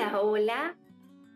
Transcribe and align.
Hola, 0.00 0.20
hola, 0.22 0.76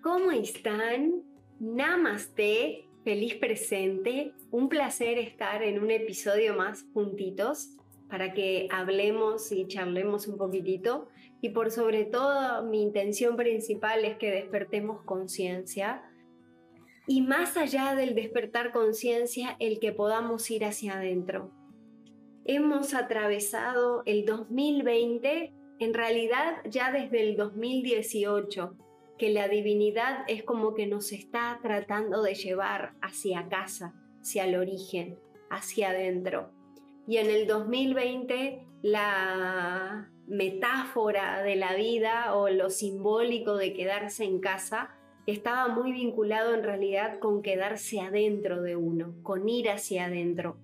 ¿cómo 0.03 0.31
están? 0.31 1.23
Namaste, 1.61 2.89
feliz 3.05 3.35
presente, 3.35 4.33
un 4.51 4.71
placer 4.71 5.19
estar 5.19 5.63
en 5.63 5.83
un 5.83 5.91
episodio 5.91 6.55
más 6.55 6.87
juntitos 6.95 7.77
para 8.09 8.33
que 8.33 8.67
hablemos 8.73 9.53
y 9.53 9.67
charlemos 9.67 10.29
un 10.29 10.39
poquitito. 10.39 11.09
Y 11.43 11.51
por 11.51 11.71
sobre 11.71 12.07
todo, 12.07 12.65
mi 12.65 12.81
intención 12.81 13.37
principal 13.37 14.03
es 14.07 14.17
que 14.17 14.31
despertemos 14.31 15.03
conciencia. 15.03 16.03
Y 17.07 17.21
más 17.21 17.59
allá 17.59 17.95
del 17.95 18.15
despertar 18.15 18.73
conciencia, 18.73 19.57
el 19.61 19.79
que 19.79 19.93
podamos 19.93 20.51
ir 20.51 20.65
hacia 20.65 20.95
adentro. 20.95 21.51
Hemos 22.47 22.95
atravesado 22.95 24.03
el 24.07 24.25
2020 24.25 25.53
en 25.79 25.95
realidad 25.95 26.57
ya 26.69 26.93
desde 26.93 27.23
el 27.23 27.37
2018, 27.37 28.77
que 29.19 29.31
la 29.31 29.49
divinidad 29.49 30.25
es 30.29 30.43
como 30.43 30.75
que 30.75 30.87
nos 30.87 31.13
está 31.13 31.59
tratando 31.63 32.23
de 32.23 32.35
llevar 32.35 32.95
hacia 33.01 33.49
casa, 33.49 33.95
hacia 34.21 34.45
el 34.45 34.57
origen, 34.57 35.19
hacia 35.51 35.91
adentro. 35.91 36.51
Y 37.07 37.19
en 37.19 37.31
el 37.31 37.47
2020 37.47 38.67
la 38.83 40.11
metáfora 40.27 41.43
de 41.43 41.57
la 41.57 41.75
vida 41.75 42.35
o 42.35 42.49
lo 42.49 42.71
simbólico 42.71 43.57
de 43.57 43.73
quedarse 43.73 44.25
en 44.25 44.41
casa 44.41 44.91
estaba 45.27 45.69
muy 45.69 45.93
vinculado 45.93 46.55
en 46.55 46.63
realidad 46.63 47.19
con 47.19 47.43
quedarse 47.43 48.01
adentro 48.01 48.63
de 48.63 48.77
uno, 48.77 49.15
con 49.23 49.49
ir 49.49 49.71
hacia 49.71 50.07
adentro. 50.07 50.59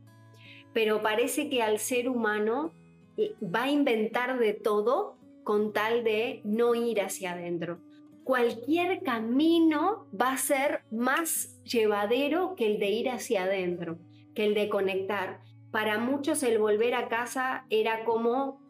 Pero 0.72 1.02
parece 1.02 1.48
que 1.48 1.62
al 1.62 1.78
ser 1.78 2.08
humano 2.08 2.72
va 3.42 3.64
a 3.64 3.70
inventar 3.70 4.38
de 4.38 4.54
todo 4.54 5.16
con 5.44 5.72
tal 5.72 6.04
de 6.04 6.40
no 6.44 6.74
ir 6.74 7.00
hacia 7.00 7.32
adentro. 7.32 7.80
Cualquier 8.24 9.02
camino 9.02 10.06
va 10.18 10.32
a 10.32 10.36
ser 10.36 10.82
más 10.90 11.60
llevadero 11.64 12.54
que 12.54 12.66
el 12.66 12.78
de 12.78 12.90
ir 12.90 13.10
hacia 13.10 13.44
adentro, 13.44 13.98
que 14.34 14.44
el 14.44 14.54
de 14.54 14.68
conectar. 14.68 15.40
Para 15.70 15.98
muchos 15.98 16.42
el 16.42 16.58
volver 16.58 16.94
a 16.94 17.08
casa 17.08 17.66
era 17.70 18.04
como 18.04 18.60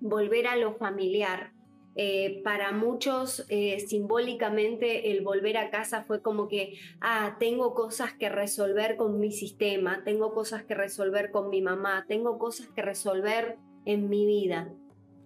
volver 0.00 0.46
a 0.46 0.56
lo 0.56 0.74
familiar. 0.74 1.52
Eh, 1.96 2.40
para 2.42 2.72
muchos 2.72 3.46
eh, 3.48 3.78
simbólicamente 3.78 5.12
el 5.12 5.22
volver 5.22 5.56
a 5.56 5.70
casa 5.70 6.02
fue 6.02 6.22
como 6.22 6.48
que, 6.48 6.74
ah, 7.00 7.36
tengo 7.38 7.74
cosas 7.74 8.12
que 8.14 8.28
resolver 8.28 8.96
con 8.96 9.20
mi 9.20 9.30
sistema, 9.30 10.02
tengo 10.02 10.34
cosas 10.34 10.64
que 10.64 10.74
resolver 10.74 11.30
con 11.30 11.50
mi 11.50 11.62
mamá, 11.62 12.04
tengo 12.08 12.38
cosas 12.38 12.66
que 12.74 12.82
resolver 12.82 13.58
en 13.84 14.08
mi 14.08 14.26
vida. 14.26 14.72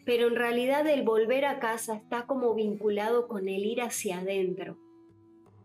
Pero 0.05 0.28
en 0.28 0.37
realidad 0.37 0.87
el 0.87 1.03
volver 1.03 1.45
a 1.45 1.61
casa 1.61 1.95
está 1.97 2.27
como 2.27 2.55
vinculado 2.55 3.28
con 3.28 3.48
el 3.48 3.64
ir 3.64 3.83
hacia 3.83 4.20
adentro. 4.20 4.78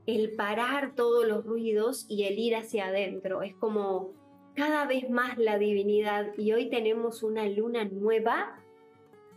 El 0.05 0.35
parar 0.35 0.95
todos 0.95 1.25
los 1.25 1.45
ruidos 1.45 2.05
y 2.09 2.23
el 2.23 2.37
ir 2.37 2.55
hacia 2.55 2.87
adentro. 2.87 3.41
Es 3.41 3.55
como 3.55 4.11
cada 4.53 4.85
vez 4.85 5.09
más 5.09 5.37
la 5.37 5.57
divinidad 5.57 6.27
y 6.37 6.51
hoy 6.51 6.69
tenemos 6.69 7.23
una 7.23 7.47
luna 7.47 7.85
nueva 7.85 8.59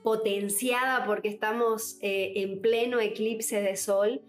potenciada 0.02 1.06
porque 1.06 1.28
estamos 1.28 1.98
eh, 2.02 2.32
en 2.36 2.60
pleno 2.60 3.00
eclipse 3.00 3.62
de 3.62 3.76
sol. 3.76 4.22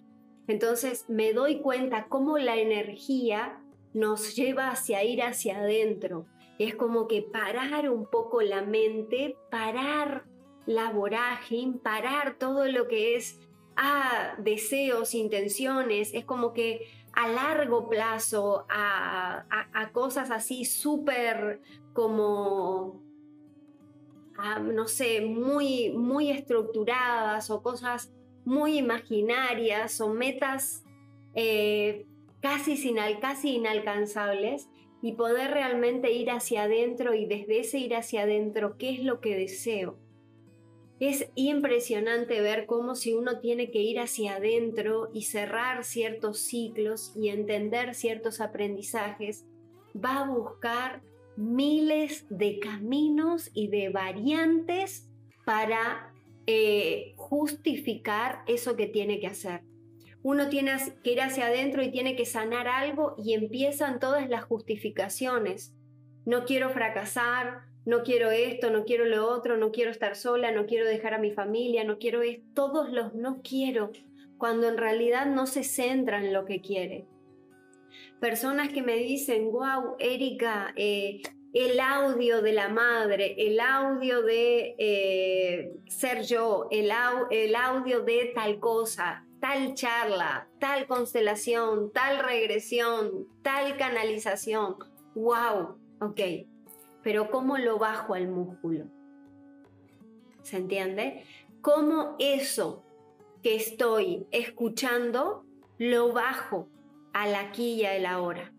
Entonces 0.48 1.05
me 1.09 1.33
doy 1.33 1.59
cuenta 1.59 2.05
cómo 2.08 2.38
la 2.38 2.55
energía 2.58 3.59
nos 3.94 4.36
lleva 4.36 4.70
hacia 4.70 5.03
ir 5.03 5.23
hacia 5.23 5.58
adentro 5.58 6.28
es 6.59 6.75
como 6.75 7.08
que 7.08 7.22
parar 7.22 7.89
un 7.89 8.05
poco 8.05 8.41
la 8.41 8.61
mente, 8.61 9.38
parar 9.52 10.26
la 10.65 10.92
vorágine, 10.92 11.77
parar 11.77 12.37
todo 12.37 12.65
lo 12.65 12.87
que 12.87 13.15
es 13.15 13.39
a 13.76 14.36
deseos, 14.39 15.14
intenciones, 15.14 16.14
es 16.14 16.26
como 16.26 16.54
que 16.54 16.87
a 17.14 17.27
largo 17.30 17.89
plazo, 17.89 18.65
a, 18.70 19.45
cosas 19.93 20.30
así 20.30 20.65
súper 20.65 21.61
como, 21.93 23.02
no 24.61 24.87
sé, 24.87 25.21
muy, 25.21 25.92
muy 25.92 26.30
estructuradas 26.30 27.49
o 27.49 27.64
cosas 27.64 28.11
muy 28.45 28.77
imaginarias 28.77 29.99
o 30.02 30.09
metas 30.09 30.83
eh, 31.33 32.05
casi, 32.39 32.77
sin, 32.77 32.98
casi 33.20 33.55
inalcanzables 33.55 34.70
y 35.02 35.13
poder 35.13 35.52
realmente 35.52 36.11
ir 36.11 36.31
hacia 36.31 36.63
adentro 36.63 37.13
y 37.13 37.25
desde 37.25 37.59
ese 37.59 37.80
ir 37.80 37.95
hacia 37.95 38.23
adentro, 38.23 38.77
¿qué 38.77 38.91
es 38.91 39.03
lo 39.03 39.21
que 39.21 39.35
deseo? 39.35 39.97
Es 40.99 41.30
impresionante 41.35 42.41
ver 42.41 42.65
cómo 42.65 42.95
si 42.95 43.13
uno 43.13 43.39
tiene 43.39 43.69
que 43.69 43.81
ir 43.81 43.99
hacia 43.99 44.37
adentro 44.37 45.09
y 45.13 45.23
cerrar 45.23 45.83
ciertos 45.83 46.39
ciclos 46.39 47.13
y 47.15 47.30
entender 47.30 47.93
ciertos 47.93 48.41
aprendizajes, 48.41 49.45
va 49.95 50.21
a 50.21 50.27
buscar 50.27 51.03
miles 51.35 52.25
de 52.29 52.58
caminos 52.59 53.52
y 53.53 53.67
de 53.67 53.89
variantes 53.89 55.08
para 55.45 56.11
eh, 56.47 57.14
justificar 57.15 58.41
eso 58.47 58.75
que 58.75 58.87
tiene 58.87 59.19
que 59.19 59.27
hacer 59.27 59.67
uno 60.27 60.49
tiene 60.49 60.76
que 61.05 61.14
ir 61.14 61.21
hacia 61.21 61.45
adentro 61.45 61.82
y 61.82 61.89
tiene 61.89 62.17
que 62.17 62.26
sanar 62.26 62.67
algo 62.67 63.15
y 63.17 63.33
empiezan 63.33 64.02
todas 64.02 64.27
las 64.27 64.43
justificaciones. 64.43 65.73
No 66.26 66.43
quiero 66.43 66.70
fracasar, 66.70 67.61
no 67.86 68.04
quiero 68.04 68.30
esto, 68.32 68.70
no 68.70 68.83
quiero 68.83 69.05
lo 69.05 69.26
otro, 69.26 69.55
no 69.55 69.71
quiero 69.71 69.89
estar 69.89 70.17
sola, 70.17 70.52
no 70.52 70.65
quiero 70.65 70.86
dejar 70.86 71.14
a 71.14 71.17
mi 71.17 71.32
familia, 71.32 71.86
no 71.86 71.98
quiero 71.98 72.23
esto, 72.23 72.43
todos 72.54 72.92
los 72.92 73.14
no 73.14 73.39
quiero, 73.42 73.93
cuando 74.38 74.67
en 74.67 74.77
realidad 74.77 75.27
no 75.27 75.48
se 75.48 75.64
centran 75.64 76.26
en 76.26 76.33
lo 76.33 76.44
que 76.44 76.59
quiere. 76.59 77.08
Personas 78.20 78.67
que 78.67 78.82
me 78.82 78.98
dicen, 78.98 79.49
wow, 79.49 79.95
Erika, 79.98 80.73
eh, 80.76 81.21
el 81.54 81.80
audio 81.80 82.42
de 82.42 82.52
la 82.52 82.67
madre, 82.67 83.33
el 83.38 83.61
audio 83.61 84.23
de 84.23 84.76
eh, 84.77 85.71
ser 85.88 86.23
yo, 86.23 86.67
el 86.70 86.92
audio 86.92 88.02
de 88.02 88.33
tal 88.36 88.59
cosa, 88.59 89.27
tal 89.47 89.75
charla, 89.75 90.49
tal 90.59 90.87
constelación, 90.87 91.91
tal 91.93 92.19
regresión, 92.19 93.27
tal 93.43 93.77
canalización. 93.77 94.75
¡Wow! 95.15 95.77
Ok, 96.02 96.19
pero 97.02 97.31
¿cómo 97.31 97.58
lo 97.58 97.77
bajo 97.77 98.13
al 98.13 98.27
músculo? 98.27 98.87
¿Se 100.41 100.58
entiende? 100.58 101.23
¿Cómo 101.61 102.17
eso 102.19 102.83
que 103.41 103.55
estoy 103.55 104.27
escuchando 104.31 105.45
lo 105.77 106.11
bajo 106.11 106.67
al 107.14 107.33
aquí 107.33 107.75
y 107.75 107.85
a 107.85 107.97
la 107.99 108.19
hora? 108.19 108.53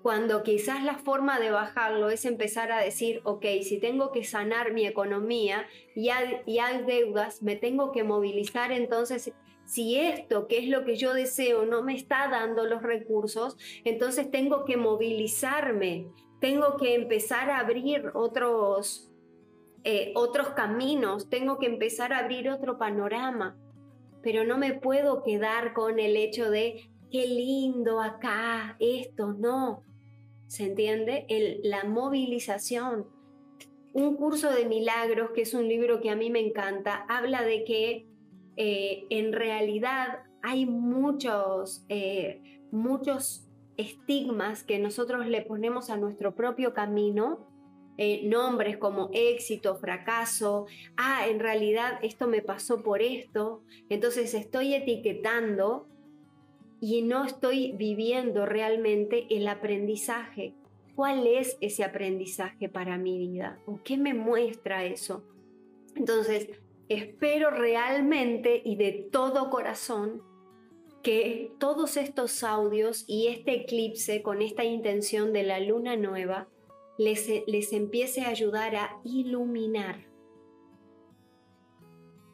Cuando 0.00 0.42
quizás 0.42 0.82
la 0.82 0.94
forma 0.94 1.38
de 1.38 1.50
bajarlo 1.50 2.08
es 2.08 2.24
empezar 2.24 2.72
a 2.72 2.80
decir, 2.80 3.20
ok, 3.24 3.44
si 3.62 3.78
tengo 3.78 4.10
que 4.10 4.24
sanar 4.24 4.72
mi 4.72 4.86
economía 4.86 5.66
y 5.94 6.08
hay 6.08 6.82
deudas, 6.86 7.42
me 7.42 7.56
tengo 7.56 7.92
que 7.92 8.02
movilizar 8.02 8.72
entonces 8.72 9.32
si 9.64 9.98
esto, 9.98 10.48
que 10.48 10.58
es 10.58 10.68
lo 10.68 10.84
que 10.84 10.96
yo 10.96 11.14
deseo, 11.14 11.64
no 11.64 11.82
me 11.82 11.94
está 11.94 12.28
dando 12.28 12.66
los 12.66 12.82
recursos, 12.82 13.56
entonces 13.84 14.30
tengo 14.30 14.64
que 14.64 14.76
movilizarme, 14.76 16.08
tengo 16.40 16.76
que 16.76 16.94
empezar 16.94 17.50
a 17.50 17.58
abrir 17.58 18.10
otros, 18.14 19.10
eh, 19.84 20.12
otros 20.14 20.50
caminos, 20.50 21.30
tengo 21.30 21.58
que 21.58 21.66
empezar 21.66 22.12
a 22.12 22.18
abrir 22.18 22.50
otro 22.50 22.78
panorama, 22.78 23.56
pero 24.22 24.44
no 24.44 24.58
me 24.58 24.74
puedo 24.74 25.22
quedar 25.22 25.72
con 25.72 25.98
el 25.98 26.16
hecho 26.16 26.50
de, 26.50 26.92
qué 27.12 27.26
lindo 27.26 28.00
acá, 28.00 28.76
esto, 28.80 29.34
no. 29.34 29.84
¿Se 30.46 30.64
entiende? 30.64 31.26
la 31.62 31.84
movilización. 31.84 33.06
Un 33.92 34.16
curso 34.16 34.50
de 34.50 34.64
milagros, 34.64 35.30
que 35.30 35.42
es 35.42 35.54
un 35.54 35.68
libro 35.68 36.00
que 36.00 36.10
a 36.10 36.16
mí 36.16 36.30
me 36.30 36.40
encanta, 36.40 37.06
habla 37.08 37.42
de 37.42 37.64
que 37.64 38.06
eh, 38.56 39.04
en 39.10 39.32
realidad 39.32 40.20
hay 40.42 40.66
muchos, 40.66 41.84
eh, 41.88 42.60
muchos 42.70 43.48
estigmas 43.76 44.62
que 44.64 44.78
nosotros 44.78 45.26
le 45.26 45.42
ponemos 45.42 45.90
a 45.90 45.96
nuestro 45.96 46.34
propio 46.34 46.74
camino, 46.74 47.46
eh, 47.98 48.22
nombres 48.24 48.78
como 48.78 49.10
éxito, 49.12 49.76
fracaso, 49.76 50.66
ah, 50.96 51.26
en 51.28 51.40
realidad 51.40 51.98
esto 52.02 52.26
me 52.26 52.42
pasó 52.42 52.82
por 52.82 53.02
esto, 53.02 53.62
entonces 53.88 54.34
estoy 54.34 54.74
etiquetando 54.74 55.88
y 56.80 57.02
no 57.02 57.24
estoy 57.24 57.72
viviendo 57.72 58.46
realmente 58.46 59.26
el 59.30 59.46
aprendizaje. 59.46 60.54
¿Cuál 60.96 61.26
es 61.26 61.56
ese 61.60 61.84
aprendizaje 61.84 62.68
para 62.68 62.98
mi 62.98 63.18
vida? 63.18 63.58
¿O 63.66 63.80
qué 63.82 63.96
me 63.96 64.14
muestra 64.14 64.84
eso? 64.84 65.22
Entonces, 65.94 66.48
espero 66.94 67.50
realmente 67.50 68.62
y 68.64 68.76
de 68.76 68.92
todo 69.10 69.50
corazón 69.50 70.22
que 71.02 71.50
todos 71.58 71.96
estos 71.96 72.44
audios 72.44 73.04
y 73.08 73.26
este 73.26 73.54
eclipse 73.62 74.22
con 74.22 74.40
esta 74.40 74.64
intención 74.64 75.32
de 75.32 75.42
la 75.42 75.58
luna 75.60 75.96
nueva 75.96 76.48
les, 76.98 77.28
les 77.46 77.72
empiece 77.72 78.22
a 78.22 78.28
ayudar 78.28 78.76
a 78.76 79.00
iluminar. 79.04 80.12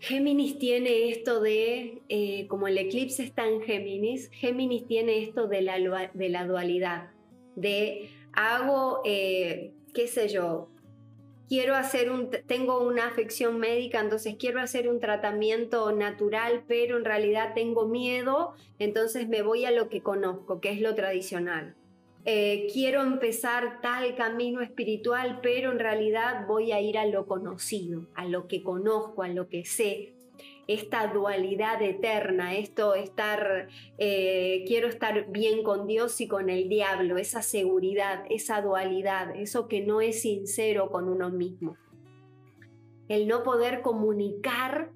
Géminis 0.00 0.58
tiene 0.58 1.08
esto 1.08 1.40
de, 1.40 2.02
eh, 2.08 2.46
como 2.46 2.68
el 2.68 2.78
eclipse 2.78 3.24
está 3.24 3.48
en 3.48 3.62
Géminis, 3.62 4.30
Géminis 4.30 4.86
tiene 4.86 5.22
esto 5.22 5.48
de 5.48 5.62
la, 5.62 6.10
de 6.14 6.28
la 6.28 6.46
dualidad, 6.46 7.10
de 7.56 8.10
hago, 8.32 9.00
eh, 9.04 9.72
qué 9.94 10.06
sé 10.06 10.28
yo, 10.28 10.68
quiero 11.48 11.74
hacer 11.74 12.10
un, 12.10 12.30
tengo 12.46 12.80
una 12.86 13.06
afección 13.06 13.58
médica, 13.58 14.00
entonces 14.00 14.36
quiero 14.38 14.60
hacer 14.60 14.88
un 14.88 15.00
tratamiento 15.00 15.90
natural, 15.92 16.64
pero 16.68 16.98
en 16.98 17.04
realidad 17.04 17.54
tengo 17.54 17.86
miedo, 17.86 18.54
entonces 18.78 19.28
me 19.28 19.42
voy 19.42 19.64
a 19.64 19.70
lo 19.70 19.88
que 19.88 20.02
conozco, 20.02 20.60
que 20.60 20.70
es 20.70 20.80
lo 20.80 20.94
tradicional. 20.94 21.74
Eh, 22.24 22.66
quiero 22.72 23.02
empezar 23.02 23.80
tal 23.80 24.14
camino 24.14 24.60
espiritual, 24.60 25.40
pero 25.42 25.72
en 25.72 25.78
realidad 25.78 26.46
voy 26.46 26.72
a 26.72 26.80
ir 26.80 26.98
a 26.98 27.06
lo 27.06 27.26
conocido, 27.26 28.02
a 28.14 28.26
lo 28.26 28.48
que 28.48 28.62
conozco, 28.62 29.22
a 29.22 29.28
lo 29.28 29.48
que 29.48 29.64
sé. 29.64 30.12
Esta 30.68 31.06
dualidad 31.06 31.80
eterna, 31.80 32.54
esto 32.54 32.94
estar, 32.94 33.68
eh, 33.96 34.64
quiero 34.66 34.86
estar 34.86 35.30
bien 35.30 35.62
con 35.62 35.86
Dios 35.86 36.20
y 36.20 36.28
con 36.28 36.50
el 36.50 36.68
diablo, 36.68 37.16
esa 37.16 37.40
seguridad, 37.40 38.24
esa 38.28 38.60
dualidad, 38.60 39.34
eso 39.34 39.66
que 39.66 39.80
no 39.80 40.02
es 40.02 40.20
sincero 40.20 40.90
con 40.90 41.08
uno 41.08 41.30
mismo. 41.30 41.78
El 43.08 43.26
no 43.26 43.44
poder 43.44 43.80
comunicar 43.80 44.92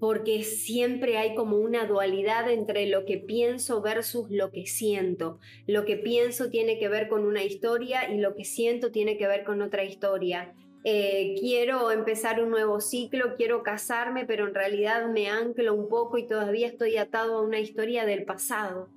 porque 0.00 0.42
siempre 0.42 1.16
hay 1.16 1.34
como 1.34 1.56
una 1.56 1.86
dualidad 1.86 2.50
entre 2.50 2.86
lo 2.88 3.04
que 3.06 3.18
pienso 3.18 3.80
versus 3.80 4.28
lo 4.30 4.50
que 4.50 4.66
siento. 4.66 5.38
Lo 5.66 5.84
que 5.84 5.96
pienso 5.96 6.50
tiene 6.50 6.78
que 6.78 6.88
ver 6.88 7.08
con 7.08 7.24
una 7.24 7.42
historia 7.44 8.12
y 8.12 8.18
lo 8.18 8.34
que 8.34 8.44
siento 8.44 8.90
tiene 8.90 9.16
que 9.16 9.28
ver 9.28 9.44
con 9.44 9.62
otra 9.62 9.84
historia. 9.84 10.54
Eh, 10.84 11.34
quiero 11.40 11.90
empezar 11.90 12.42
un 12.42 12.50
nuevo 12.50 12.80
ciclo, 12.80 13.36
quiero 13.36 13.62
casarme, 13.62 14.26
pero 14.26 14.46
en 14.46 14.54
realidad 14.54 15.08
me 15.08 15.28
anclo 15.28 15.74
un 15.74 15.88
poco 15.88 16.18
y 16.18 16.28
todavía 16.28 16.66
estoy 16.66 16.98
atado 16.98 17.38
a 17.38 17.42
una 17.42 17.58
historia 17.58 18.04
del 18.04 18.24
pasado. 18.24 18.90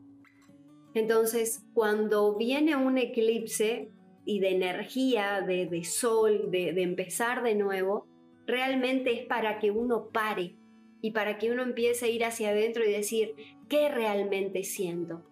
Entonces, 0.93 1.63
cuando 1.73 2.35
viene 2.35 2.75
un 2.75 2.97
eclipse 2.97 3.89
y 4.25 4.39
de 4.39 4.49
energía, 4.49 5.41
de, 5.41 5.83
sol, 5.85 6.51
de 6.51 6.81
empezar 6.81 7.41
de 7.41 7.55
nuevo, 7.55 8.05
realmente 8.45 9.13
es 9.13 9.25
para 9.25 9.59
que 9.59 9.71
uno 9.71 10.09
pare, 10.11 10.57
y 11.01 11.11
para 11.11 11.37
que 11.37 11.51
uno 11.51 11.63
empiece 11.63 12.05
a 12.05 12.09
ir 12.09 12.25
hacia 12.25 12.49
adentro 12.49 12.83
y 12.83 12.91
decir, 12.91 13.35
¿qué 13.69 13.89
realmente 13.89 14.63
siento? 14.63 15.23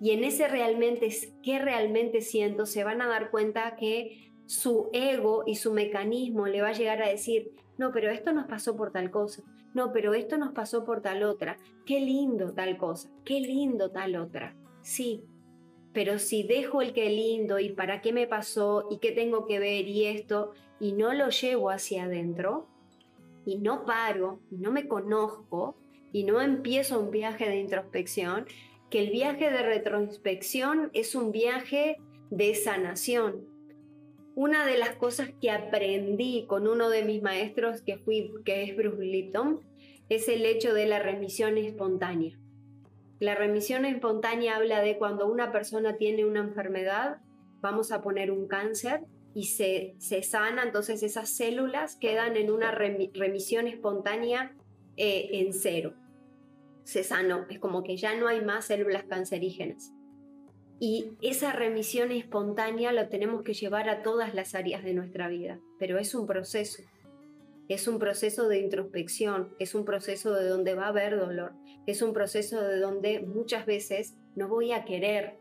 Y 0.00 0.10
en 0.10 0.24
ese 0.24 0.48
realmente, 0.48 1.08
¿qué 1.42 1.58
realmente 1.58 2.20
siento? 2.20 2.66
Se 2.66 2.84
van 2.84 3.00
a 3.00 3.08
dar 3.08 3.30
cuenta 3.30 3.76
que 3.76 4.31
su 4.52 4.90
ego 4.92 5.44
y 5.46 5.54
su 5.54 5.72
mecanismo 5.72 6.46
le 6.46 6.60
va 6.60 6.68
a 6.68 6.72
llegar 6.72 7.02
a 7.02 7.08
decir, 7.08 7.52
no, 7.78 7.90
pero 7.90 8.10
esto 8.10 8.34
nos 8.34 8.46
pasó 8.46 8.76
por 8.76 8.92
tal 8.92 9.10
cosa, 9.10 9.42
no, 9.72 9.94
pero 9.94 10.12
esto 10.12 10.36
nos 10.36 10.52
pasó 10.52 10.84
por 10.84 11.00
tal 11.00 11.22
otra, 11.22 11.56
qué 11.86 12.00
lindo 12.00 12.52
tal 12.52 12.76
cosa, 12.76 13.08
qué 13.24 13.40
lindo 13.40 13.90
tal 13.90 14.14
otra. 14.16 14.54
Sí, 14.82 15.24
pero 15.94 16.18
si 16.18 16.42
dejo 16.42 16.82
el 16.82 16.92
qué 16.92 17.08
lindo 17.08 17.60
y 17.60 17.70
para 17.70 18.02
qué 18.02 18.12
me 18.12 18.26
pasó 18.26 18.88
y 18.90 18.98
qué 18.98 19.12
tengo 19.12 19.46
que 19.46 19.58
ver 19.58 19.88
y 19.88 20.04
esto, 20.04 20.52
y 20.78 20.92
no 20.92 21.14
lo 21.14 21.30
llevo 21.30 21.70
hacia 21.70 22.04
adentro, 22.04 22.68
y 23.46 23.56
no 23.56 23.86
paro 23.86 24.40
y 24.50 24.56
no 24.56 24.70
me 24.70 24.86
conozco 24.86 25.76
y 26.12 26.24
no 26.24 26.42
empiezo 26.42 27.00
un 27.00 27.10
viaje 27.10 27.48
de 27.48 27.56
introspección, 27.56 28.44
que 28.90 29.00
el 29.00 29.10
viaje 29.10 29.50
de 29.50 29.62
retrospección 29.62 30.90
es 30.92 31.14
un 31.14 31.32
viaje 31.32 31.96
de 32.28 32.54
sanación. 32.54 33.51
Una 34.34 34.64
de 34.66 34.78
las 34.78 34.96
cosas 34.96 35.30
que 35.40 35.50
aprendí 35.50 36.46
con 36.46 36.66
uno 36.66 36.88
de 36.88 37.04
mis 37.04 37.22
maestros 37.22 37.82
que 37.82 37.98
fui 37.98 38.32
que 38.44 38.62
es 38.62 38.76
Bruce 38.76 39.04
Lipton 39.04 39.60
es 40.08 40.28
el 40.28 40.46
hecho 40.46 40.72
de 40.72 40.86
la 40.86 40.98
remisión 40.98 41.58
espontánea. 41.58 42.38
La 43.20 43.34
remisión 43.34 43.84
espontánea 43.84 44.56
habla 44.56 44.80
de 44.80 44.98
cuando 44.98 45.26
una 45.26 45.52
persona 45.52 45.96
tiene 45.96 46.24
una 46.24 46.40
enfermedad, 46.40 47.18
vamos 47.60 47.92
a 47.92 48.02
poner 48.02 48.30
un 48.30 48.48
cáncer, 48.48 49.02
y 49.34 49.44
se, 49.44 49.94
se 49.98 50.22
sana, 50.22 50.62
entonces 50.62 51.02
esas 51.02 51.30
células 51.30 51.96
quedan 51.96 52.36
en 52.36 52.50
una 52.50 52.70
remisión 52.70 53.66
espontánea 53.66 54.54
eh, 54.96 55.28
en 55.32 55.52
cero. 55.52 55.94
Se 56.84 57.04
sanó, 57.04 57.46
es 57.48 57.58
como 57.58 57.82
que 57.82 57.96
ya 57.96 58.16
no 58.16 58.28
hay 58.28 58.40
más 58.42 58.66
células 58.66 59.04
cancerígenas. 59.04 59.92
Y 60.84 61.12
esa 61.22 61.52
remisión 61.52 62.10
espontánea 62.10 62.90
lo 62.90 63.08
tenemos 63.08 63.44
que 63.44 63.54
llevar 63.54 63.88
a 63.88 64.02
todas 64.02 64.34
las 64.34 64.56
áreas 64.56 64.82
de 64.82 64.94
nuestra 64.94 65.28
vida, 65.28 65.60
pero 65.78 65.96
es 65.96 66.12
un 66.12 66.26
proceso. 66.26 66.82
Es 67.68 67.86
un 67.86 68.00
proceso 68.00 68.48
de 68.48 68.58
introspección, 68.58 69.54
es 69.60 69.76
un 69.76 69.84
proceso 69.84 70.34
de 70.34 70.48
donde 70.48 70.74
va 70.74 70.86
a 70.86 70.88
haber 70.88 71.16
dolor, 71.16 71.52
es 71.86 72.02
un 72.02 72.12
proceso 72.12 72.60
de 72.60 72.80
donde 72.80 73.20
muchas 73.20 73.64
veces 73.64 74.16
no 74.34 74.48
voy 74.48 74.72
a 74.72 74.84
querer 74.84 75.36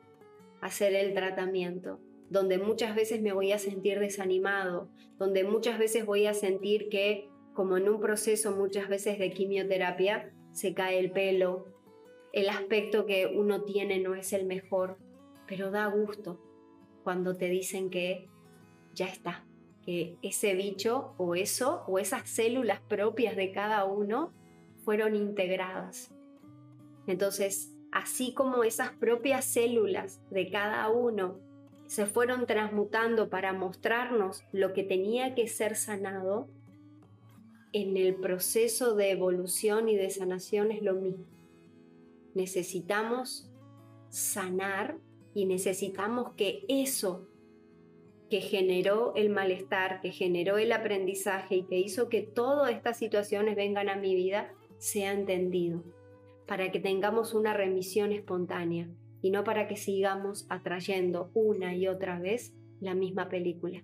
hacer 0.62 0.94
el 0.94 1.16
tratamiento, 1.16 2.00
donde 2.30 2.60
muchas 2.60 2.96
veces 2.96 3.20
me 3.20 3.34
voy 3.34 3.52
a 3.52 3.58
sentir 3.58 4.00
desanimado, 4.00 4.90
donde 5.18 5.44
muchas 5.44 5.80
veces 5.80 6.06
voy 6.06 6.28
a 6.28 6.36
sentir 6.36 6.88
que, 6.90 7.32
como 7.56 7.78
en 7.78 7.90
un 7.90 8.00
proceso 8.00 8.56
muchas 8.56 8.88
veces 8.90 9.18
de 9.18 9.32
quimioterapia, 9.32 10.32
se 10.52 10.76
cae 10.76 11.00
el 11.00 11.10
pelo, 11.10 11.66
el 12.32 12.48
aspecto 12.48 13.08
que 13.08 13.26
uno 13.26 13.64
tiene 13.64 13.98
no 13.98 14.14
es 14.14 14.34
el 14.34 14.46
mejor, 14.46 15.00
pero 15.52 15.70
da 15.70 15.86
gusto 15.88 16.40
cuando 17.04 17.36
te 17.36 17.50
dicen 17.50 17.90
que 17.90 18.30
ya 18.96 19.08
está, 19.08 19.44
que 19.86 20.16
ese 20.22 20.54
bicho 20.54 21.14
o 21.18 21.36
eso 21.36 21.84
o 21.88 22.00
esas 22.00 22.30
células 22.30 22.80
propias 22.80 23.36
de 23.36 23.52
cada 23.52 23.84
uno 23.84 24.32
fueron 24.86 25.14
integradas. 25.14 26.10
Entonces, 27.06 27.76
así 27.92 28.34
como 28.34 28.64
esas 28.64 28.92
propias 28.92 29.44
células 29.44 30.22
de 30.30 30.50
cada 30.50 30.88
uno 30.88 31.38
se 31.86 32.06
fueron 32.06 32.48
transmutando 32.48 33.30
para 33.30 33.52
mostrarnos 33.52 34.46
lo 34.54 34.72
que 34.72 34.84
tenía 34.84 35.36
que 35.36 35.50
ser 35.50 35.76
sanado, 35.76 36.48
en 37.74 37.98
el 37.98 38.16
proceso 38.16 38.96
de 38.96 39.12
evolución 39.12 39.90
y 39.90 39.98
de 39.98 40.12
sanación 40.12 40.72
es 40.72 40.82
lo 40.82 40.94
mismo. 40.94 41.26
Necesitamos 42.36 43.52
sanar 44.08 44.98
y 45.34 45.46
necesitamos 45.46 46.34
que 46.34 46.66
eso 46.68 47.28
que 48.30 48.42
generó 48.42 49.14
el 49.16 49.30
malestar, 49.30 50.00
que 50.02 50.12
generó 50.12 50.58
el 50.58 50.72
aprendizaje 50.72 51.58
y 51.58 51.64
que 51.64 51.78
hizo 51.78 52.08
que 52.08 52.22
todas 52.22 52.72
estas 52.72 52.98
situaciones 52.98 53.58
vengan 53.58 53.90
a 53.90 53.98
mi 53.98 54.16
vida, 54.16 54.54
sea 54.78 55.12
entendido, 55.12 55.84
para 56.48 56.72
que 56.72 56.80
tengamos 56.80 57.34
una 57.34 57.54
remisión 57.54 58.14
espontánea, 58.14 58.90
y 59.22 59.32
no 59.32 59.44
para 59.44 59.68
que 59.68 59.76
sigamos 59.76 60.46
atrayendo 60.50 61.30
una 61.34 61.76
y 61.76 61.88
otra 61.88 62.20
vez 62.20 62.54
la 62.80 62.96
misma 62.96 63.30
película. 63.30 63.84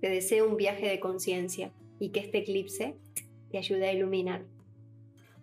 Te 0.00 0.08
deseo 0.08 0.48
un 0.48 0.56
viaje 0.56 0.88
de 0.88 1.00
conciencia 1.00 1.72
y 1.98 2.10
que 2.10 2.20
este 2.20 2.38
eclipse 2.38 2.96
te 3.50 3.58
ayude 3.58 3.88
a 3.88 3.92
iluminar. 3.92 4.46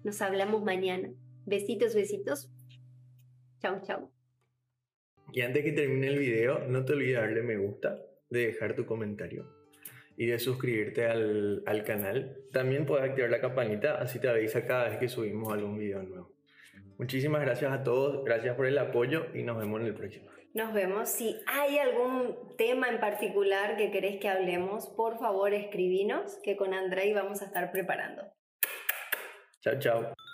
Nos 0.04 0.22
hablamos 0.22 0.64
mañana. 0.64 1.12
Besitos, 1.46 1.94
besitos. 1.94 2.50
Chau, 3.62 3.82
chau. 3.82 4.10
Y 5.32 5.42
antes 5.42 5.64
que 5.64 5.72
termine 5.72 6.08
el 6.08 6.20
video, 6.20 6.60
no 6.68 6.86
te 6.86 6.94
olvides 6.94 7.20
darle 7.20 7.42
me 7.42 7.58
gusta, 7.58 8.00
de 8.30 8.48
dejar 8.48 8.76
tu 8.76 8.86
comentario 8.86 9.46
y 10.18 10.28
de 10.28 10.40
suscribirte 10.40 11.06
al, 11.06 11.64
al 11.66 11.84
canal. 11.84 12.38
También 12.52 12.86
puedes 12.86 13.10
activar 13.10 13.30
la 13.32 13.42
campanita, 13.42 13.96
así 13.96 14.20
te 14.20 14.30
avisa 14.30 14.66
cada 14.66 14.90
vez 14.90 14.98
que 14.98 15.10
subimos 15.10 15.52
algún 15.52 15.78
video 15.78 16.04
nuevo. 16.04 16.32
Muchísimas 16.98 17.42
gracias 17.42 17.74
a 17.74 17.84
todos, 17.84 18.24
gracias 18.24 18.56
por 18.56 18.68
el 18.68 18.78
apoyo 18.78 19.28
y 19.34 19.44
nos 19.44 19.58
vemos 19.58 19.82
en 19.82 19.88
el 19.88 19.94
próximo. 19.94 20.30
Nos 20.54 20.74
vemos. 20.74 21.10
Si 21.10 21.36
hay 21.48 21.78
algún 21.78 22.56
tema 22.58 22.88
en 22.88 23.02
particular 23.02 23.76
que 23.76 23.92
querés 23.92 24.22
que 24.22 24.30
hablemos, 24.30 24.88
por 24.88 25.20
favor 25.20 25.54
escribinos, 25.54 26.40
que 26.44 26.56
con 26.56 26.74
Andrei 26.74 27.12
vamos 27.12 27.42
a 27.42 27.46
estar 27.46 27.74
preparando. 27.74 28.24
Chao, 29.60 29.78
chao. 29.80 30.25